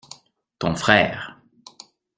[0.57, 1.37] Ton frère.